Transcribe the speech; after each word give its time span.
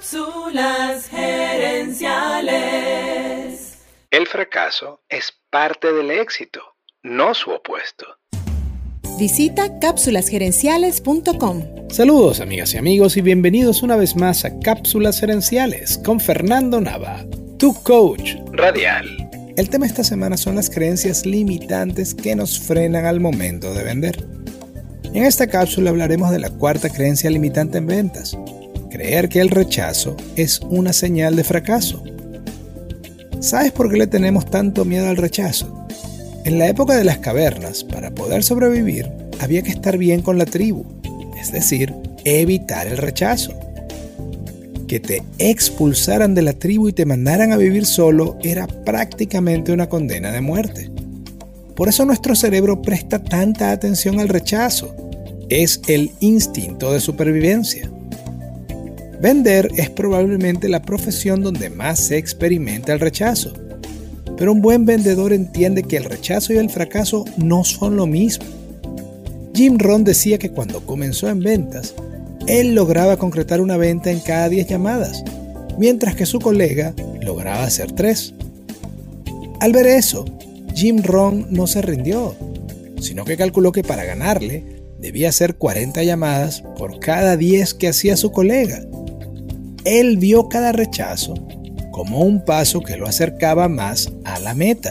Cápsulas 0.00 1.08
gerenciales. 1.08 3.76
El 4.10 4.26
fracaso 4.26 5.02
es 5.10 5.30
parte 5.50 5.92
del 5.92 6.10
éxito, 6.10 6.62
no 7.02 7.34
su 7.34 7.50
opuesto. 7.50 8.06
Visita 9.18 9.78
cápsulasgerenciales.com. 9.78 11.90
Saludos 11.90 12.40
amigas 12.40 12.72
y 12.72 12.78
amigos 12.78 13.18
y 13.18 13.20
bienvenidos 13.20 13.82
una 13.82 13.96
vez 13.96 14.16
más 14.16 14.46
a 14.46 14.58
Cápsulas 14.58 15.20
Gerenciales 15.20 16.00
con 16.02 16.18
Fernando 16.18 16.80
Nava, 16.80 17.26
tu 17.58 17.74
coach 17.82 18.36
Radial. 18.52 19.28
El 19.58 19.68
tema 19.68 19.84
esta 19.84 20.02
semana 20.02 20.38
son 20.38 20.54
las 20.54 20.70
creencias 20.70 21.26
limitantes 21.26 22.14
que 22.14 22.34
nos 22.34 22.58
frenan 22.58 23.04
al 23.04 23.20
momento 23.20 23.74
de 23.74 23.84
vender. 23.84 24.26
En 25.12 25.24
esta 25.24 25.46
cápsula 25.46 25.90
hablaremos 25.90 26.30
de 26.30 26.38
la 26.38 26.48
cuarta 26.48 26.88
creencia 26.88 27.28
limitante 27.28 27.76
en 27.76 27.86
ventas, 27.86 28.38
creer 28.90 29.30
que 29.30 29.40
el 29.40 29.48
rechazo 29.48 30.16
es 30.36 30.60
una 30.68 30.92
señal 30.92 31.36
de 31.36 31.44
fracaso. 31.44 32.04
¿Sabes 33.40 33.72
por 33.72 33.90
qué 33.90 33.96
le 33.96 34.06
tenemos 34.06 34.50
tanto 34.50 34.84
miedo 34.84 35.08
al 35.08 35.16
rechazo? 35.16 35.86
En 36.44 36.58
la 36.58 36.68
época 36.68 36.96
de 36.96 37.04
las 37.04 37.18
cavernas, 37.18 37.84
para 37.84 38.10
poder 38.10 38.42
sobrevivir, 38.42 39.10
había 39.40 39.62
que 39.62 39.70
estar 39.70 39.96
bien 39.96 40.20
con 40.20 40.36
la 40.36 40.44
tribu, 40.44 40.84
es 41.40 41.52
decir, 41.52 41.94
evitar 42.24 42.86
el 42.86 42.98
rechazo. 42.98 43.58
Que 44.86 45.00
te 45.00 45.22
expulsaran 45.38 46.34
de 46.34 46.42
la 46.42 46.52
tribu 46.52 46.88
y 46.88 46.92
te 46.92 47.06
mandaran 47.06 47.52
a 47.52 47.56
vivir 47.56 47.86
solo 47.86 48.36
era 48.42 48.66
prácticamente 48.66 49.72
una 49.72 49.88
condena 49.88 50.32
de 50.32 50.40
muerte. 50.40 50.90
Por 51.76 51.88
eso 51.88 52.04
nuestro 52.04 52.34
cerebro 52.34 52.82
presta 52.82 53.22
tanta 53.22 53.70
atención 53.70 54.20
al 54.20 54.28
rechazo. 54.28 54.94
Es 55.48 55.80
el 55.88 56.10
instinto 56.20 56.92
de 56.92 57.00
supervivencia. 57.00 57.90
Vender 59.20 59.68
es 59.76 59.90
probablemente 59.90 60.70
la 60.70 60.80
profesión 60.80 61.42
donde 61.42 61.68
más 61.68 62.00
se 62.00 62.16
experimenta 62.16 62.94
el 62.94 63.00
rechazo. 63.00 63.52
Pero 64.38 64.52
un 64.52 64.62
buen 64.62 64.86
vendedor 64.86 65.34
entiende 65.34 65.82
que 65.82 65.98
el 65.98 66.04
rechazo 66.04 66.54
y 66.54 66.56
el 66.56 66.70
fracaso 66.70 67.26
no 67.36 67.62
son 67.62 67.96
lo 67.96 68.06
mismo. 68.06 68.46
Jim 69.54 69.76
Rohn 69.78 70.04
decía 70.04 70.38
que 70.38 70.50
cuando 70.50 70.86
comenzó 70.86 71.28
en 71.28 71.40
ventas, 71.40 71.94
él 72.46 72.74
lograba 72.74 73.18
concretar 73.18 73.60
una 73.60 73.76
venta 73.76 74.10
en 74.10 74.20
cada 74.20 74.48
10 74.48 74.68
llamadas, 74.68 75.22
mientras 75.78 76.14
que 76.14 76.24
su 76.24 76.38
colega 76.38 76.94
lograba 77.20 77.64
hacer 77.64 77.92
3. 77.92 78.32
Al 79.60 79.72
ver 79.72 79.86
eso, 79.86 80.24
Jim 80.74 81.02
Rohn 81.02 81.46
no 81.50 81.66
se 81.66 81.82
rindió, 81.82 82.34
sino 82.98 83.26
que 83.26 83.36
calculó 83.36 83.70
que 83.70 83.82
para 83.82 84.04
ganarle 84.04 84.64
debía 84.98 85.28
hacer 85.28 85.56
40 85.56 86.02
llamadas 86.04 86.62
por 86.78 87.00
cada 87.00 87.36
10 87.36 87.74
que 87.74 87.88
hacía 87.88 88.16
su 88.16 88.32
colega 88.32 88.82
él 89.84 90.18
vio 90.18 90.48
cada 90.48 90.72
rechazo 90.72 91.34
como 91.90 92.20
un 92.20 92.44
paso 92.44 92.80
que 92.80 92.96
lo 92.96 93.06
acercaba 93.06 93.68
más 93.68 94.10
a 94.24 94.38
la 94.38 94.54
meta. 94.54 94.90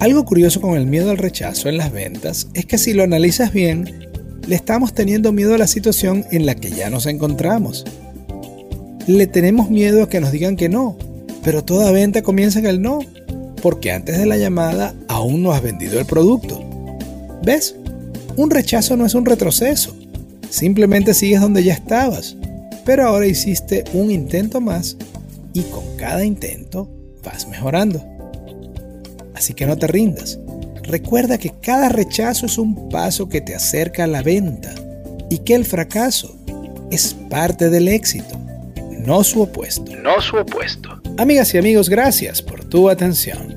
Algo 0.00 0.24
curioso 0.24 0.60
con 0.60 0.74
el 0.74 0.86
miedo 0.86 1.10
al 1.10 1.18
rechazo 1.18 1.68
en 1.68 1.76
las 1.76 1.92
ventas 1.92 2.48
es 2.54 2.66
que 2.66 2.78
si 2.78 2.92
lo 2.92 3.04
analizas 3.04 3.52
bien, 3.52 4.08
le 4.46 4.56
estamos 4.56 4.94
teniendo 4.94 5.32
miedo 5.32 5.54
a 5.54 5.58
la 5.58 5.68
situación 5.68 6.24
en 6.30 6.46
la 6.46 6.54
que 6.54 6.70
ya 6.70 6.90
nos 6.90 7.06
encontramos. 7.06 7.84
Le 9.06 9.26
tenemos 9.26 9.70
miedo 9.70 10.02
a 10.02 10.08
que 10.08 10.20
nos 10.20 10.32
digan 10.32 10.56
que 10.56 10.68
no, 10.68 10.96
pero 11.44 11.64
toda 11.64 11.92
venta 11.92 12.22
comienza 12.22 12.58
en 12.58 12.66
el 12.66 12.82
no, 12.82 13.00
porque 13.62 13.92
antes 13.92 14.18
de 14.18 14.26
la 14.26 14.36
llamada 14.36 14.94
aún 15.08 15.42
no 15.42 15.52
has 15.52 15.62
vendido 15.62 16.00
el 16.00 16.06
producto. 16.06 16.64
¿Ves? 17.44 17.76
Un 18.36 18.50
rechazo 18.50 18.96
no 18.96 19.06
es 19.06 19.14
un 19.14 19.26
retroceso, 19.26 19.94
simplemente 20.50 21.14
sigues 21.14 21.40
donde 21.40 21.62
ya 21.62 21.74
estabas 21.74 22.36
pero 22.84 23.06
ahora 23.06 23.26
hiciste 23.26 23.84
un 23.92 24.10
intento 24.10 24.60
más 24.60 24.96
y 25.52 25.62
con 25.62 25.96
cada 25.96 26.24
intento 26.24 26.88
vas 27.22 27.46
mejorando. 27.48 28.04
Así 29.34 29.54
que 29.54 29.66
no 29.66 29.76
te 29.76 29.86
rindas. 29.86 30.38
Recuerda 30.82 31.38
que 31.38 31.52
cada 31.60 31.88
rechazo 31.88 32.46
es 32.46 32.58
un 32.58 32.88
paso 32.88 33.28
que 33.28 33.40
te 33.40 33.54
acerca 33.54 34.04
a 34.04 34.08
la 34.08 34.22
venta 34.22 34.74
y 35.30 35.38
que 35.38 35.54
el 35.54 35.64
fracaso 35.64 36.36
es 36.90 37.14
parte 37.30 37.70
del 37.70 37.88
éxito, 37.88 38.38
no 38.90 39.24
su 39.24 39.42
opuesto. 39.42 39.90
No 39.96 40.20
su 40.20 40.36
opuesto. 40.36 41.00
Amigas 41.18 41.54
y 41.54 41.58
amigos, 41.58 41.88
gracias 41.88 42.42
por 42.42 42.64
tu 42.64 42.90
atención. 42.90 43.56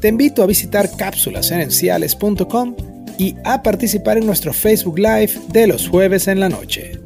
Te 0.00 0.08
invito 0.08 0.42
a 0.42 0.46
visitar 0.46 0.90
cápsulasgerenciales.com 0.96 2.76
y 3.18 3.34
a 3.44 3.62
participar 3.62 4.18
en 4.18 4.26
nuestro 4.26 4.52
Facebook 4.52 4.98
Live 4.98 5.32
de 5.48 5.66
los 5.66 5.88
jueves 5.88 6.28
en 6.28 6.40
la 6.40 6.48
noche. 6.48 7.05